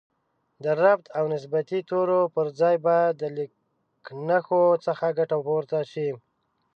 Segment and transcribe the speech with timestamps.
[0.63, 6.09] د ربط او نسبتي تورو پر ځای باید د لیکنښو څخه ګټه پورته شي